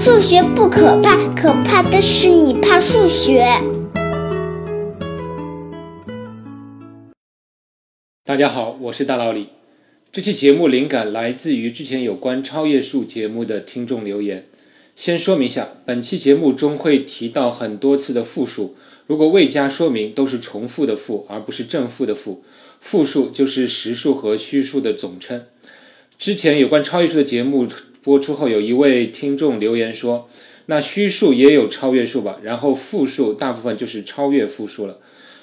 [0.00, 3.44] 数学不可怕，可怕的是你怕数学。
[8.24, 9.48] 大家好，我是大老李。
[10.12, 14.46] 这期节目灵感来自于之前有关超越数节目的听众留言。
[14.94, 18.76] 先说明一下，本期节目中会提到很多次的复数，
[19.08, 22.44] 如果未加说明，都是重复的复，而不是正负的负。
[22.78, 25.46] 复数就是实数和虚数的总称。
[26.16, 27.66] 之前有关超越数的节目
[28.08, 30.30] 播出后，有一位听众留言说
[30.64, 34.98] ：“那虚数也有超越数吧？”然后复数大部分就是超越复数了。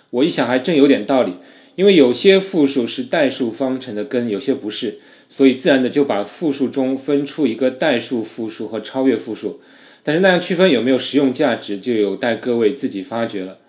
[0.09, 1.33] 我一想，还真有点道理。
[1.75, 4.97] 因为有些复数是代数方程的根，有些不是，
[5.29, 9.59] 所以自然的就把复数中分出一个代数复数和超越复数。
[10.01, 13.59] 但是那样区分有没有实用价值，就有待各位自己发掘了。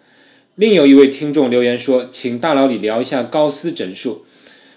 [0.55, 4.25] 另有一位听众留言说：“请大佬你聊一下高斯整数。”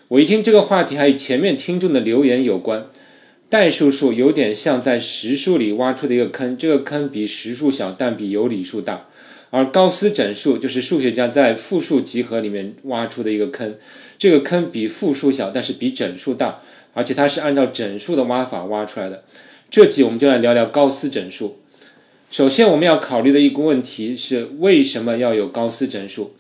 [0.09, 2.87] 我一听这个话题，还与前面听众的留言有关。
[3.49, 9.07] 代数数有点像在实数里挖出的一个坑，这个坑比实数小，但比有理数大。
[9.49, 13.75] 而高斯整数就是数学家在复数集合里面挖出的一个坑，
[14.19, 16.59] 这个坑比复数小，但是比整数大，
[16.93, 19.23] 而且它是按照整数的挖法挖出来的。
[19.71, 21.57] 这集我们就来聊聊高斯整数。
[22.29, 26.35] 首先我们要考虑的一个问题是为什么要有高斯整数？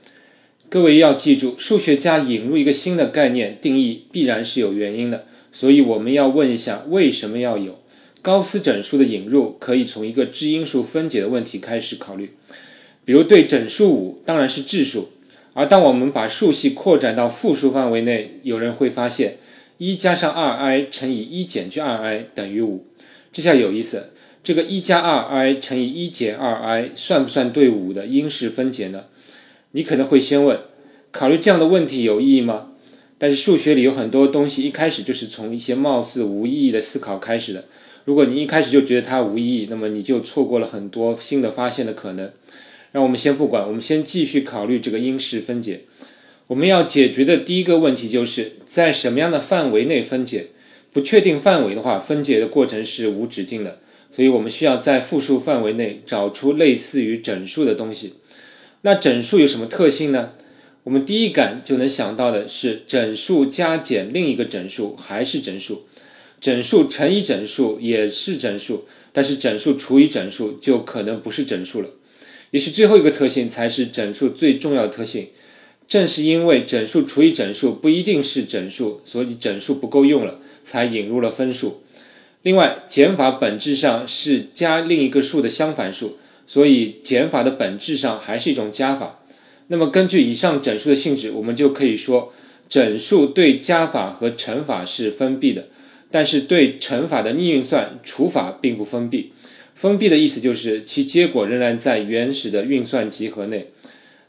[0.69, 7.79] 各位要记住，数学家引入一个新的概念定义必然是有原因的，所以我们要问一下为什么要有
[8.21, 9.55] 高斯整数的引入？
[9.59, 12.33] 可以从一个质因数分解的问题开始考虑。
[13.03, 15.09] 比如对整数五当然是质数，
[15.53, 19.37] 而当我们把数系扩展到复数范围内，有人会发现
[19.79, 22.85] 一加上二 i 乘以一减去二 i 等于五，
[23.33, 24.11] 这下有意思。
[24.43, 29.05] 这个一加二 i 乘以一减二 i 算不算对五的因式分解呢？
[29.71, 30.59] 你可能会先问，
[31.11, 32.71] 考虑这样的问题有意义吗？
[33.17, 37.65] 但是数学里有很多东西一开始就是从一些貌似无意义的思考开始的。
[38.05, 42.31] 如果你一开始就觉得它无意义，那么你就错过了很多新的发现的可能。
[42.91, 45.81] 让我们先不管，我们先继续考虑这个因式分解。
[46.47, 50.47] 我们要解决的第一个问题就是在什么样的范围内分解。
[50.91, 53.77] 不确定范围的话，分解的过程是无止境的。
[54.09, 58.13] 所以我们需要在复数范围内找出类似于整数的东西。
[58.81, 60.33] 那整数有什么特性呢？
[60.83, 65.85] 我们第一感就能想到的是，整数加减另一个整数还是整数，
[66.39, 71.89] 整数乘以整数也是整数，但是整数除以整数就可能不是整数了。
[72.51, 75.27] 也许最后一个特性才是整数最重要的特性。
[75.87, 81.81] 正是因为整数除以整数不一定是整数，所以整数不够用了，才引入了分数。
[82.43, 86.17] 另外，减法本质上是加另一个数的相反数，
[86.49, 89.19] 所以减法的本质上还是一种加法。
[89.67, 92.33] 那么，根据以上整数的性质，我们就可以说，
[92.67, 95.67] 整数对加法和乘法是封闭的，
[96.09, 99.31] 但是对乘法的逆运算除法并不封闭。
[99.75, 103.69] 封闭的意思就是其结果仍然在原始的运算集合内。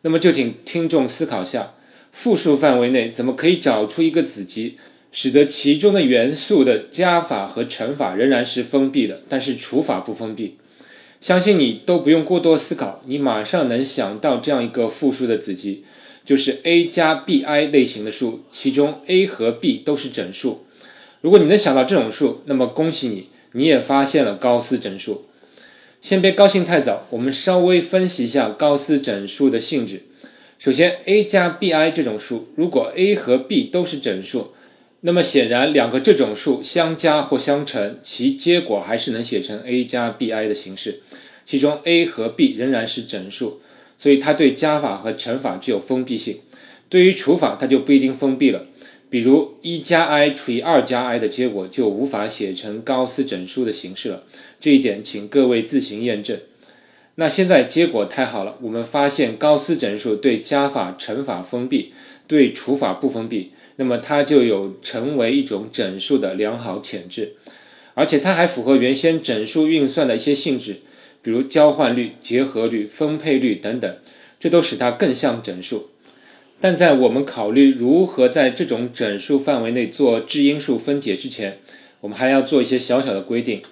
[0.03, 1.73] 那么就请听众思考下，
[2.13, 4.77] 复数范围内怎么可以找出一个子集，
[5.11, 10.59] 使得其中的元素的加法和乘法仍然是封闭的，但是除法不封闭？
[11.21, 15.85] 相信你都不用过多思考，你马上能想到这样一个复数的子集，
[16.25, 20.65] 就是 a 加 bi 类型的数，其中 a 和 b 都是整数。
[21.21, 25.27] 如果你能想到这种数，那么恭喜你，你也发现了高斯整数。
[26.01, 30.05] 先别高兴太早，我们稍微分析一下高斯整数的性质。
[30.59, 34.53] 首先，a 加 bi 这种数，如果 a 和 b 都是整数，
[35.03, 41.00] 那么显然两个这种数相加或相乘，其结果还是能写成 a 加 bi 的形式。
[41.47, 43.60] 其中 a 和 b 仍然是整数，
[43.99, 46.39] 所以它对加法和乘法具有封闭性。
[46.89, 48.66] 对于除法，它就不一定封闭了。
[49.09, 54.22] 比如一加 i 除以二加 i 的结果就无法写成高斯整数的形式了，
[54.60, 56.39] 这一点请各位自行验证。
[57.16, 61.93] 那现在结果太好了，我们发现高斯整数对加法、乘法封闭，
[62.28, 63.50] 对除法不封闭，
[63.81, 67.33] 那么它就有成为一种整数的良好潜质，
[67.95, 70.77] 而且它还符合原先整数运算的一些性质，
[71.22, 73.97] 比如交换率、结合率、分配率等等，
[74.39, 75.89] 这都使它更像整数。
[76.60, 81.59] 但在我们考虑如何在这种整数范围内做质因数分解之前，
[82.03, 83.63] 我们还要做一些小小的规定。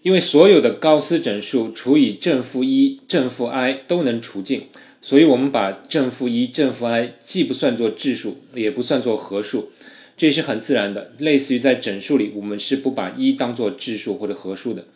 [0.00, 4.62] 因为所有的高斯整数除以正负一、正负 i 都能除尽，
[5.06, 9.68] 所以我们把正负一、正负 i 既不算作质数，也不算作合数，
[10.16, 11.12] 这是很自然的。
[11.18, 14.86] 类似于在整数里，我们是不把一当做质数或者合数的。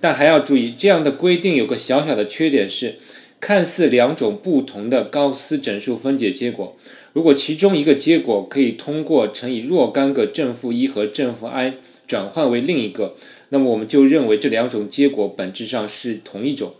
[0.00, 2.96] 但还要注意，这样的规定有个小小的缺点是。
[3.38, 6.74] 看似两种不同的高斯整数分解结果，
[7.12, 11.74] 如果其中一个结果可以通过乘以若干个正负一和正负 i
[12.08, 13.14] 转换为另一个，
[13.50, 16.74] 那么我们就认为这两种结果本质上是同一种，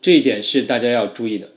[0.00, 1.50] 这一点是大家要注意的。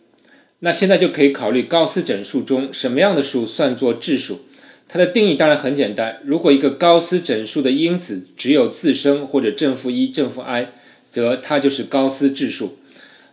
[0.64, 4.42] 那现在就可以考虑高斯整数中什么样的数算作质数。
[4.88, 10.70] 它的定义当然很简单，如果一个高斯整数的因子只有自身或者正负一、正负 i，
[11.10, 12.78] 则它就是高斯质数。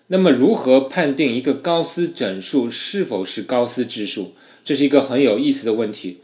[0.06, 4.32] 那么如何判定一个高斯整数是否是高斯质数？
[4.64, 6.20] 这是一个很有意思的问题。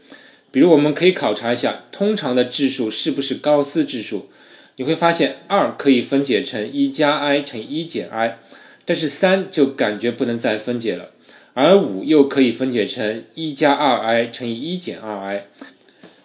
[0.51, 4.29] 比如我们可以考察一下通常的质数是不是高斯质数。
[4.77, 8.39] 你会发现二可以分解成一加 i 乘一减 i，
[8.85, 11.11] 但是三就感觉不能再分解了。
[11.53, 15.47] 而五又可以分解成一加二 i 乘以一减二 i。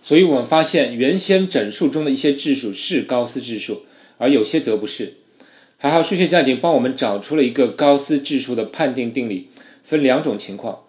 [0.05, 3.83] 所以我们发现原先整数中的一些质数是高斯质数，
[4.19, 5.15] 而有些则不是。
[5.79, 9.49] 还好数学家已经帮我们找出了一个高斯质数的判定定理，
[9.85, 10.81] 分两种情况。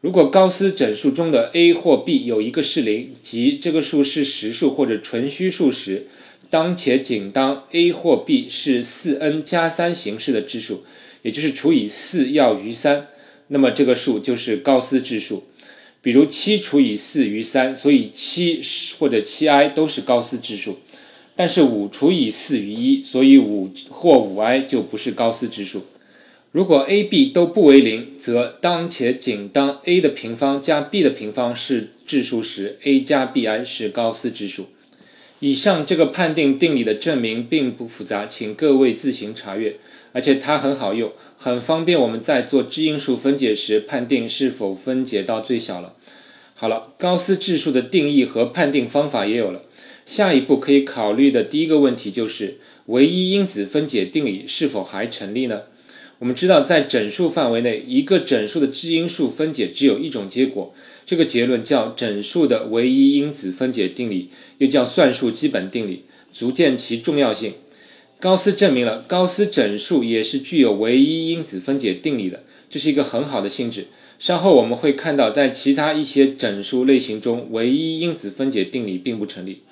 [0.00, 6.06] 如果高斯整数中的 a 或 b 有一个是零，即这个数是实数或者纯虚数时，
[6.50, 10.84] 当且仅当 a 或 b 是 4n 加3形式的质数，
[11.24, 13.04] 也就是除以4要余3，
[13.48, 15.44] 那么这个数就是高斯质数。
[16.02, 20.78] 比如7除以4余3，所以7或者 7i 都是高斯质数。
[21.34, 25.86] 但是5除以4余1，所以5或 5i 就不是高斯质数。
[26.52, 34.66] 如果 a、b 都不为零，则当且仅当 a 的平方加 b 的平方是质数时，a 加 bi 是高斯质数。
[35.44, 39.76] 以上这个判定定理的证明并不复杂，请各位自行查阅。
[40.14, 45.96] 而且它很好用，很方便我们在做质因数分解时判定是否分解到最小了。
[46.54, 49.64] 好了，高斯质数的定义和判定方法也有了。
[50.06, 52.56] 下一步可以考虑的第一个问题就是：
[52.86, 55.64] 唯一因子分解定理是否还成立呢？
[56.20, 60.72] 我们知道，在整数范围内，一个整数的质因数分解只有一种结果。
[61.04, 67.54] 这个结论叫整数的唯一因子分解定理，又叫算术基本定理，足见其重要性。
[68.20, 73.88] 高斯证明了高斯整数也是具有唯一因子分解定理的，这是一个很好的性质。
[74.18, 79.62] 稍后我们会看到，在其他一些整数类型中，唯一因子分解定理并不成立。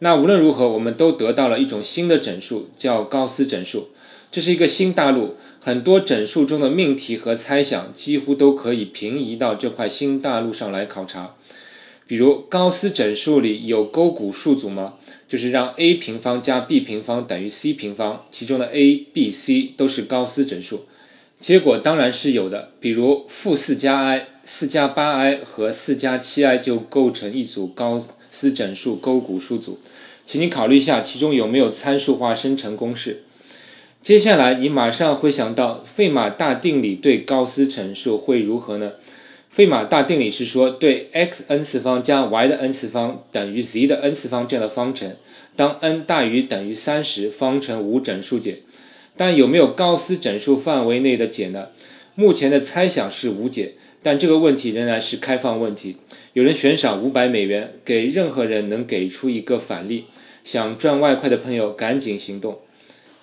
[0.00, 3.88] 那无论如何，我们都得到了一种新的整数，叫高斯整数。
[4.36, 11.36] 这是一个新大陆，很多整数中的命题和猜想几乎都可以平移到这块新大陆上来考察。
[12.06, 14.96] 比如，高斯整数里有勾股数组吗？
[15.26, 20.84] 就是让 a 平方加 b 平方等于 c 平方，其中的 a、b、c 都是高斯整数。
[21.40, 27.98] 结果当然是有的，比如负四加 i、四加八 i 和四加七 i 就构成一组高
[28.30, 29.78] 斯整数勾股数组。
[30.26, 33.22] 请你考虑一下，其中有没有参数化生成公式？
[34.06, 38.92] 接下来，你马上会想到费马大定理对高斯整数会如何呢？
[39.50, 45.16] 费马大定理是说，对 x n 次方加 y 的 n 次方等于 z 的 n 次方这样的方程，
[45.56, 48.60] 当 n 大于等于三时，方程无整数解。
[49.16, 51.70] 但有没有高斯整数范围内的解呢？
[52.14, 53.74] 目前的猜想是无解，
[54.04, 55.96] 但这个问题仍然是开放问题。
[56.34, 60.04] 有人悬赏五百美元给任何人能给出一个反例，
[60.44, 62.60] 想赚外快的朋友赶紧行动。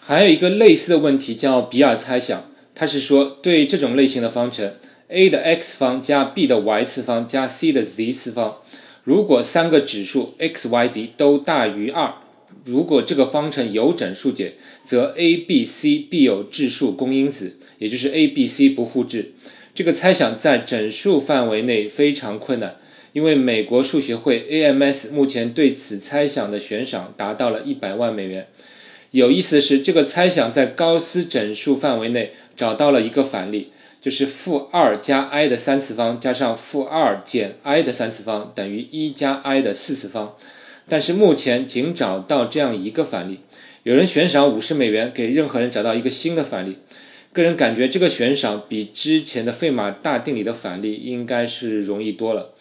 [0.05, 4.73] 还有一个类似的问题叫比尔猜想，它是说对这种类型的方程
[5.07, 8.57] ，a 的 x 方加 b 的 y 次方加 c 的 z 次方，
[9.05, 12.15] 如果三个指数 x、y、z 都大于二，
[12.65, 19.31] 如果这个方程有整数解，则 a、b、c 必有质数公因子，也就是 a、b、c 不互质。
[19.73, 22.75] 这个猜想在整数范围内非常困难，
[23.13, 28.49] 因为美国数学会 AMS 目前对此猜想的悬赏达到了一百万美元。
[29.13, 33.69] 有意思的是，这个猜想在高斯整数范围内找到了一个反例，
[34.01, 40.35] 就是负二加 i 的三次方加上负二减 i 的三次方等于一加 i 的四次方。
[40.89, 43.41] 但是目前仅找到这样一个反例。
[43.83, 46.79] 有人悬赏五十美元给任何人找到一个新的反例。
[47.31, 52.55] 个人感觉这个悬赏比之前的费马大定理的反例应该是容易多了。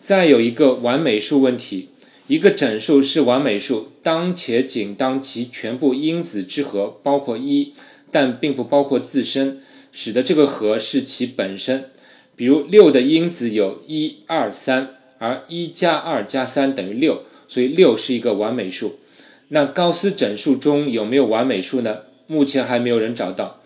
[0.00, 1.88] 再有一个完美数问题。
[2.28, 7.72] 一个整数是完美数，当且仅当其全部因子之和包括一，
[8.10, 9.60] 但并不包括自身，
[9.90, 11.90] 使得这个和是其本身。
[12.36, 18.98] 比如六的因子有一、二、三，而一加二加三等于六，所以六是一个完美数。
[19.48, 21.98] 那高斯整数中有没有完美数呢？
[22.26, 23.60] 目前还没有人找到。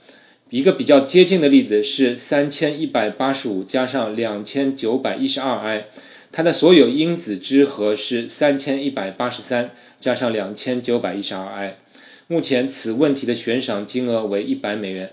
[0.51, 5.87] 一个比较接近的例子是三千一百八十五加上两千九百一十二 i。
[6.37, 11.79] 它的所有因子之和是三千一百八十三加上两千九百一十二 i，
[12.27, 15.09] 目前此问题的悬赏金额为一百美元。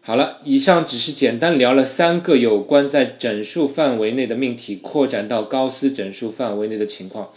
[0.00, 7.30] 好了，以上只是简单聊了三个有关在整数范围内的命题扩展到高斯整数范围内的情况。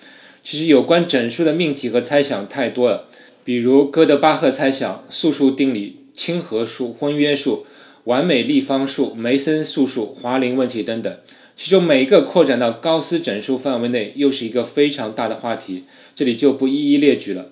[0.44, 3.08] 其实有关整数的命题和猜想太多了，
[3.44, 7.66] 比如哥德巴赫猜想、素数定理、亲和数、婚约数、
[8.04, 11.18] 完美立方数、梅森素数、华林问题等等。
[11.64, 15.84] 其中每一个扩展到高斯整数范围内，又是一个非常大的话题，
[16.16, 17.52] 这里就不一一列举了。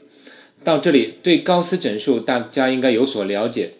[0.63, 3.73] 到这里，对高斯整数大家应该有所了解。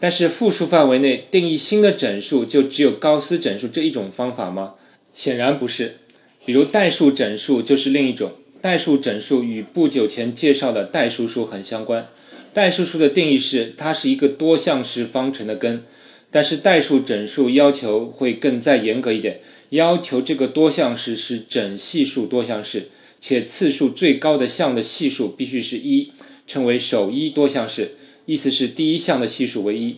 [0.00, 4.74] 但是复数范围内定义新的整数，就只有高斯整数这一种方法吗？
[5.14, 5.98] 显然不是。
[6.44, 8.32] 比如代数整数就是另一种。
[8.60, 12.08] 代数整数与不久前介绍的代数数很相关。
[12.52, 15.84] 代数数的定义是，它是一个多项式方程的根。
[16.30, 19.40] 但是代数整数要求会更再严格一点，
[19.70, 22.88] 要求这个多项式是整系数多项式，
[23.20, 26.12] 且次数最高的项的系数必须是一，
[26.46, 27.92] 称为首一多项式。
[28.26, 29.96] 意思是第一项的系数为一。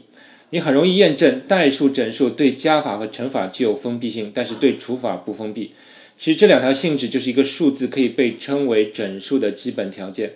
[0.50, 5.72] 你很容易验证代数整数对加法和乘法具有封闭性，但是对除法不封闭。
[6.18, 10.32] 其实这两条性质就是一个数字可以被称为整数的基本条件。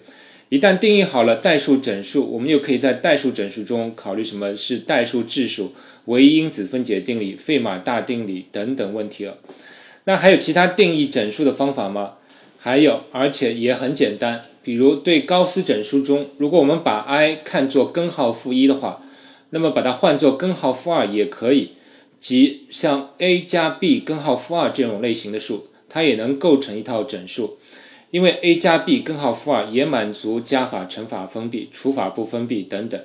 [0.52, 5.72] 一旦定义好了代数整数，我们又可以在代数整数中考虑什么是代数质数、
[6.04, 9.38] 唯一因子分解定理、费马大定理等等问题了。
[10.04, 12.16] 那还有其他定义整数的方法吗？
[12.58, 14.42] 还有，而且也很简单。
[14.62, 19.00] 比如对高斯整数中，如果我们把 i 看作根号负一的话，
[19.48, 21.70] 那么把它换作根号负二也可以。
[22.20, 27.56] 即像 a 加 b 根号负二这种类型的数，它也能构成一套整数，
[28.12, 33.00] 因为 a 加 b 根号负二也满足加法、乘法封闭、除法不封闭等等。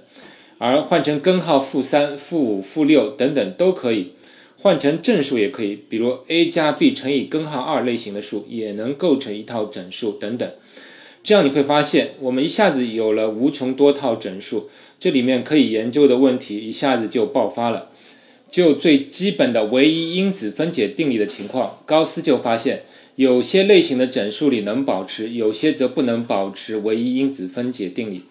[0.57, 4.11] 而换成根号负三、负五、负六等等都可以，
[4.57, 10.51] 换成正数也可以，比如 a 加 b 乘以根号二类型的数也能构成一套整数等等。
[11.23, 17.89] 这样你会发现，我们一下子有了无穷多套整数，这里面可以研究的问题一下子就爆发了。
[18.49, 22.83] 就最基本的唯一因子分解定理的情况，高斯就发现，
[23.17, 28.25] 有些类型的整数里能保持，有些则不能保持唯一因子分解定理。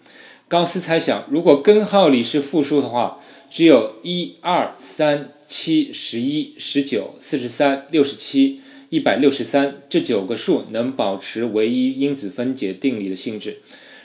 [0.47, 3.19] 高斯猜想，如果根号里是负数的话，
[3.51, 8.61] 只有一、二、三、七、十一、十九、四十三、六十七。
[8.89, 13.59] 一百六十三，这九个数能保持唯一因子分解定理的性质。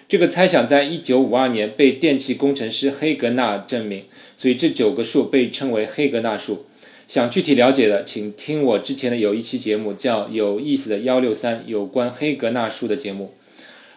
[0.09, 6.65] 这个猜想在一九五二年被电气工程师黑格纳证明，所以这九个数被称为黑格纳数。
[7.11, 13.33] 想具体了解的，请听我之前的有一期节目叫《有意思的幺六三》，有关黑格纳数的节目。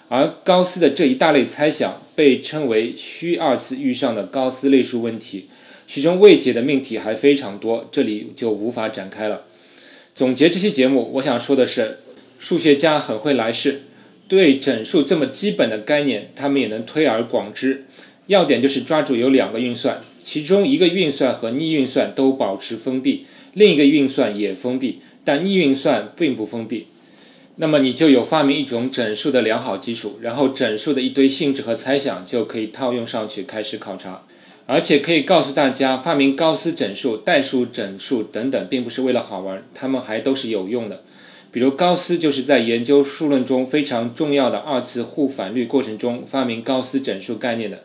[0.08, 5.46] 而高斯的这一大类猜想被称为虚二次遇上的高斯类数问题，
[5.86, 9.42] 其中未解的命题还非常多，这里就无法展开了。
[10.16, 11.98] 总结这期节目，我想说的是，
[12.40, 13.82] 数学家很会来事，
[14.26, 17.84] 对整数这么基本的概念，他们也能推而广之。
[18.26, 26.86] 要点就是抓住有两个运算，其中一个运算和逆运算都保持封闭，另一个运算也封闭，但逆运算并不封闭。
[27.56, 34.22] 那么你就有发明一种整数的良好基础，然后整数的一堆性质和猜想就可以套用上去开始考察。
[34.66, 41.02] 而且可以告诉大家，发明高斯整数、代数整数等等，并不是为了好玩，它们还都是有用的。
[41.52, 47.84] 比如高斯就是在研究数论中非常重要的二次互反律过程中发明高斯整数概念的。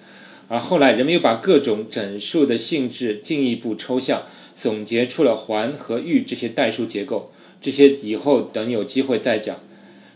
[0.50, 4.24] 而后来人们又把各种整数的性质进一步抽象，
[4.58, 7.32] 总结出了环和域这些代数结构。
[7.62, 9.56] 这些以后等有机会再讲。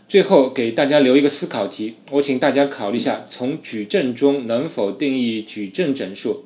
[0.08, 6.44] 最后给大家留一个思考题，我请大家考虑一下：从矩阵中能否定义矩阵整数？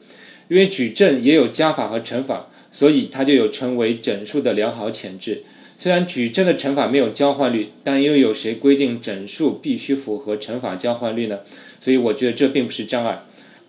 [0.48, 5.42] 因为矩阵也有加法和乘法，所以它就有成为整数的良好潜质。
[5.78, 11.40] 虽然矩阵的乘法没有交换律，但又有谁规定整数必须符合乘法交换律呢？
[11.80, 13.22] 所以我觉得这并不是障碍。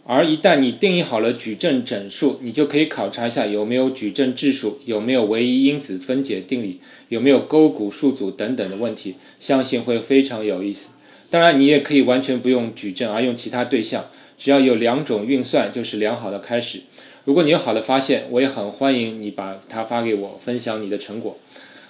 [0.05, 6.79] 而一旦你定义好了矩阵整数，你就可以考察一下有没有矩阵质数，有没有唯一因子分解定理，
[7.09, 10.89] 有没有勾股数组等等的问题，相信会非常有意思。
[11.29, 14.07] 当然，你也可以完全不用矩阵，而用其他对象，
[14.39, 16.81] 只要有两种运算就是良好的开始。
[17.25, 21.37] 如果你有好的发现，我也很欢迎你把它发给我，分享你的成果。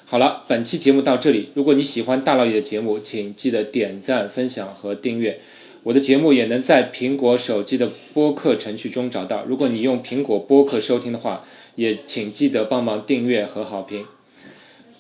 [0.04, 1.50] 好了，本期节目到这里。
[1.54, 5.40] 如果你喜欢大老爷的节目，请记得点赞、分享和订阅。
[5.84, 9.46] 我的节目也能在苹果手机的播客程序中找到。
[9.46, 11.46] 如果你用苹果播客收听的话，
[11.76, 14.06] 也请记得帮忙订阅和好评。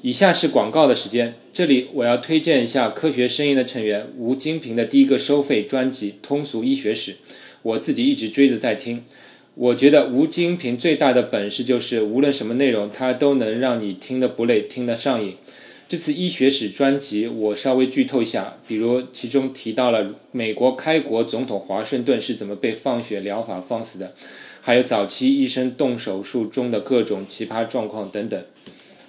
[0.02, 7.12] 以下是广告的时间，这里我要推荐一下科学声音的成员吴金平的第一个收费专辑《通俗医学史》，
[7.64, 9.04] 我自己一直追着在听。
[9.56, 15.36] 我觉得吴金平最大的本事就是无论什么内容，他都能让你听得不累，听得上瘾。
[15.89, 24.13] 这次医学史专辑，我稍微剧透一下，比如其中提到了美国开国总统华盛顿是怎么被放血疗法放死的，
[24.62, 28.39] 还有早期医生动手术中的各种奇葩状况等等。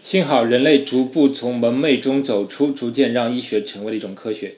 [0.03, 4.55] 幸好人类逐步从蒙昧中走出，逐渐让医学成为了一种科学。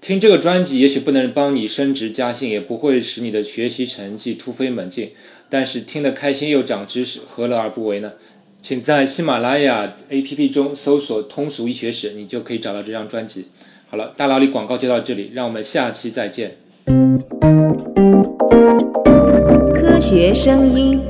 [0.00, 5.10] 听这个专辑也许不能帮你升职加薪，也不会使你的学习成绩突飞猛进，
[5.48, 8.14] 但是听得开心又长知识，何乐而不为呢？
[8.62, 13.46] 请在喜马拉雅 APP 中搜索“通俗医学史”，你就可以找到这张专辑。
[13.88, 16.56] 好了，大脑里广告就到这里，让我们下期再见。
[19.74, 21.09] 科学声音。